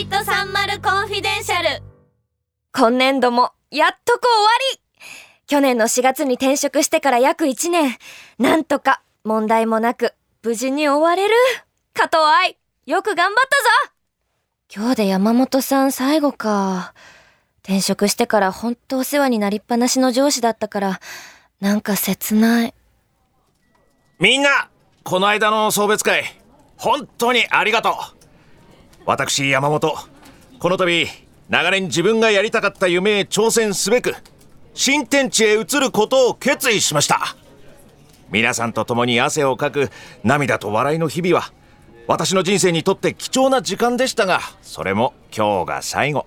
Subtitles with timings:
[0.00, 1.82] ミット30コンフィデンシャル。
[2.72, 4.80] 今年度もやっとこ終わり。
[5.46, 7.98] 去年の4月に転職してから約1年。
[8.38, 11.34] なんとか問題もなく無事に終われる
[11.92, 12.56] 加藤愛。
[12.86, 13.94] よく頑張ったぞ。
[14.74, 16.94] 今日で山本さん最後か。
[17.62, 21.00] 転職してからほんとお世話になりっぱなしの上司だったから
[21.60, 22.74] なんか切ない。
[24.18, 24.70] みんな
[25.04, 26.24] この間の送別会
[26.78, 28.19] 本当にありがとう
[29.10, 29.92] 私山本。
[30.60, 30.86] この度
[31.48, 34.14] 長年自分がやりたかった夢へ挑戦すべく
[34.72, 37.34] 新天地へ移ることを決意しました。
[38.30, 39.90] 皆さんと共に汗をかく
[40.22, 41.52] 涙と笑いの日々は
[42.06, 46.24] 私の人生にとって貴重な時間でしたがそれも今日が最後。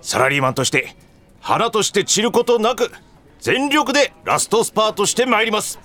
[0.00, 0.96] サラリーマンとして
[1.42, 2.90] 花として散ることなく
[3.40, 5.78] 全力でラストスパートしてまいります。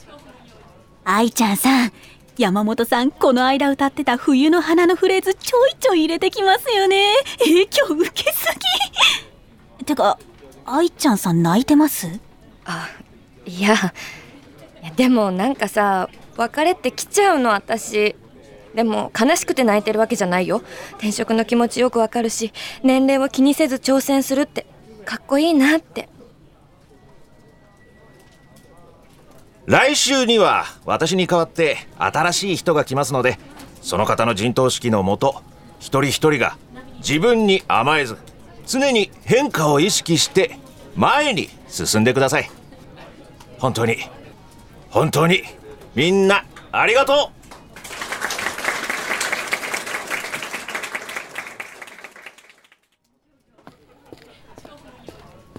[1.03, 1.91] 愛ちゃんさん
[2.37, 7.13] 山本さんこの間歌ってた冬の花のフレーズちょいちょい入れてきますよね。
[7.39, 8.47] 影響受けす
[9.79, 9.85] ぎ。
[9.85, 10.17] てか
[10.65, 12.07] 愛ちゃんさん泣いてます？
[12.65, 12.89] あ
[13.45, 13.75] いや
[14.95, 18.15] でもなんかさ別れって来ちゃうの私。
[18.73, 20.61] でも悲しくて泣いてるわけじゃないよ。
[20.93, 24.65] 転職の気持ちよくわかるし年齢を気にせず挑戦するって
[25.05, 26.07] かっこいいなって
[29.69, 33.37] 来週には私に代わって新しい人が来ますので
[33.83, 35.43] その方の陣頭指揮のもと
[35.77, 36.57] 一人一人が
[36.97, 38.17] 自分に甘えず
[38.65, 40.57] 常に変化を意識して
[40.95, 42.49] 前に進んでください。
[43.59, 43.97] 本当に
[44.89, 45.43] 本当に
[45.93, 47.29] みんなありがと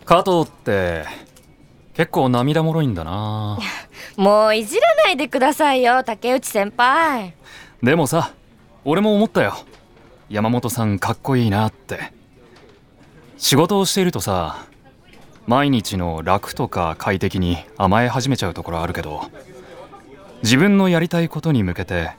[0.02, 0.04] う。
[0.04, 1.04] 加藤って
[1.94, 3.60] 結構涙もろいんだな。
[4.20, 7.32] もういじらないでくださいよ竹内先輩。
[7.82, 8.34] でもさ
[8.84, 9.54] 俺も思ったよ。
[10.28, 12.12] 山本さんかっこいいなって。
[13.38, 14.66] 仕事をしているとさ
[15.46, 19.22] 毎日の楽とか快適に甘え始めちゃうところあるけど
[20.42, 22.10] 自分のやりたいことに向けて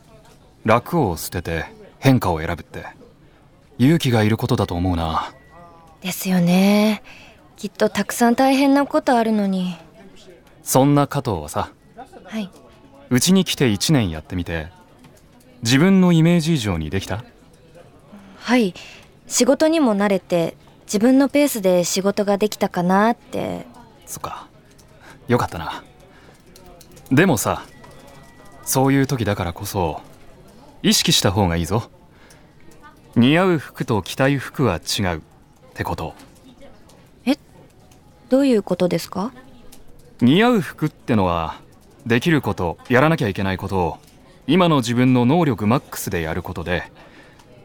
[0.65, 1.65] 楽を捨てて
[1.99, 2.83] 変化を選ぶって
[3.77, 5.31] 勇気がいることだと思うな。
[6.01, 7.03] ですよね。
[7.57, 9.75] きっとたくさん大変なことあるのに。
[10.63, 11.69] そんな加藤はさ
[12.31, 12.49] はい。
[13.09, 14.67] うちに来て1年やってみて
[15.63, 17.25] 自分のイメージ以上にできた？
[18.37, 18.73] はい。
[19.27, 20.55] 仕事にも慣れて
[20.85, 23.65] 自分のペースで仕事ができたかなって。
[24.05, 24.47] そっか。
[25.27, 25.83] よかったな。
[27.11, 27.65] でもさ
[28.63, 30.01] そういう時だからこそ
[30.83, 31.91] 意識した方がいいぞ。
[33.17, 35.21] 似合う服と着たい服は違うっ
[35.73, 36.13] てこと。
[38.29, 39.33] どういうことですか？
[40.21, 41.59] 似合う服ってのは
[42.05, 43.97] できることやらなきゃいけないことを
[44.47, 46.91] 今の自分の能力マックスでやることで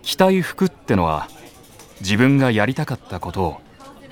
[0.03, 1.29] 着たい服ってのは
[2.01, 3.61] 自分がやりたかったことを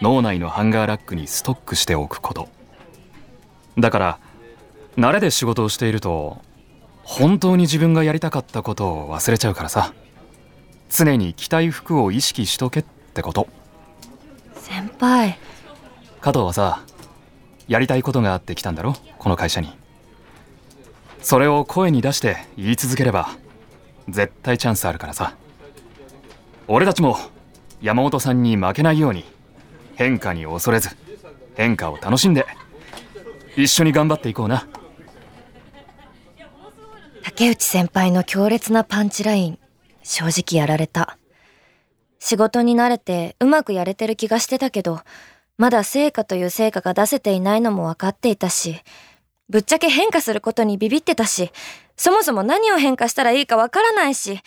[0.01, 2.49] 脳内のハンガーラックにストックしておくこと。
[3.79, 4.19] だから
[4.97, 6.41] 慣れで仕事をしていると
[7.03, 9.93] 本当に自分がやりたかったことを忘れちゃうからさ。
[10.91, 12.83] 常に着たい服を意識しとけっ
[13.15, 13.49] てこと。
[14.55, 15.37] 先輩。
[16.21, 16.83] 加藤はさ
[17.67, 18.95] やりたいことがあって来たんだろ？
[19.19, 19.73] この会社に
[21.25, 23.31] それを声に出して言い続ければ
[24.11, 25.35] 絶対チャンスあるからさ。
[26.69, 27.17] 俺たちも
[27.81, 29.25] 山本さんに負けないように
[29.97, 30.91] 変化に恐れず
[31.55, 32.47] 変化を楽しんで
[33.57, 34.67] 一緒に頑張っていこうな。
[37.23, 39.59] 竹内先輩の強烈なパンチライン
[40.03, 41.17] 正直やられた。
[42.19, 45.01] 仕事に慣れてうまくやれてる気がしてたけど
[45.57, 48.77] まだ成果という成果が出せていないのも分かっていたし
[49.49, 51.51] ぶっちゃけ変化することにビビってたし
[51.97, 54.41] そもそも何を変化したらいいか分からないし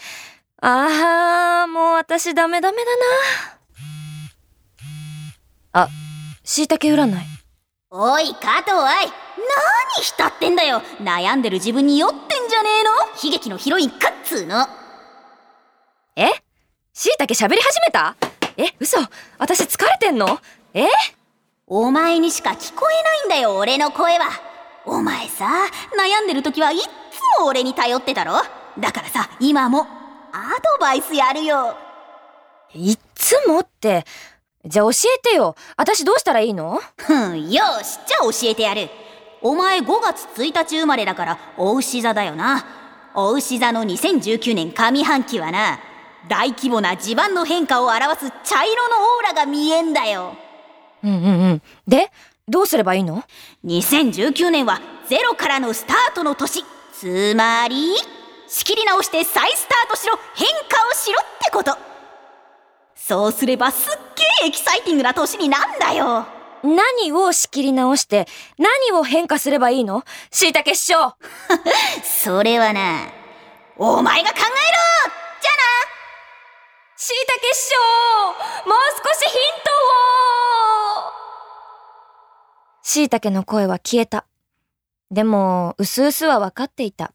[0.59, 2.97] あーもう私ダメダメだ
[5.73, 5.83] な。
[5.83, 5.89] あ
[6.43, 7.15] しいたけ占い？
[7.91, 10.81] おい加藤愛何浸ってんだよ。
[10.99, 12.89] 悩んでる自分に酔ってんじゃねえの？
[13.23, 14.67] 悲劇のヒロインかっつーの。
[16.15, 16.27] え？
[16.93, 18.15] しいたけ喋り始めた？
[18.57, 18.97] え嘘。
[19.37, 20.39] 私疲れてんの？
[20.73, 20.87] え？
[21.67, 24.29] お前にしか聞こえないんだよ俺の声は
[24.89, 25.45] お前さ
[25.99, 28.41] 悩んでる時はいっつも俺に頼ってたろ。
[28.79, 29.83] だからさ今もア
[30.79, 31.75] ドバイスやるよ。
[32.73, 34.05] いっつもって
[34.65, 35.55] じゃあ教えてよ。
[35.75, 36.79] 私どうしたらいいの？
[36.95, 38.89] ふんよしじゃあ教えてやる。
[39.41, 42.65] お前5月1日生まれだからお牛座だよな。
[43.13, 45.79] お牛座の2019年上半期はな
[46.29, 50.35] 大規模な地盤の変化を表す茶色のオーラが見えんだよ。
[51.03, 51.61] うんうんうん。
[51.87, 52.09] で？
[52.49, 53.23] どうすればいいの
[53.65, 54.79] ？2019年は
[55.09, 56.63] ゼロからのスタートの年。
[56.93, 57.93] つまり
[58.47, 60.17] 仕切り直して再スタートしろ。
[60.35, 61.77] 変化をしろってこと。
[62.95, 66.25] そうすればすっげえエキサイティングな年になんだよ。
[66.63, 68.27] 何を仕切り直して、
[68.57, 70.03] 何を変化すればいいの？
[70.31, 71.15] 椎茸師匠。
[72.03, 73.09] それはな
[73.77, 74.45] お前が考えろ！
[74.45, 75.63] じゃあな。
[76.95, 80.06] 椎茸師匠もう少しヒントを
[82.97, 84.25] 椎茸の声は消えた。
[85.11, 87.13] でも、うすうすは分かっていた。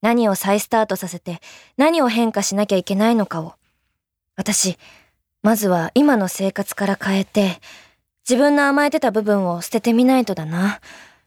[0.00, 1.40] 何を再スタートさせて、
[1.76, 3.54] 何を変化しなきゃいけないのかを。
[4.36, 4.78] 私、
[5.42, 7.60] まずは今の生活から変えて、
[8.28, 10.80] 自分の甘えてた部分を捨ててみないとだな。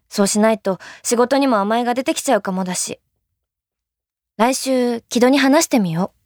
[0.07, 3.01] そうしないと仕事にも甘えが出てきちゃうかもだし。
[4.37, 6.20] 来週、木戸に話してみよう。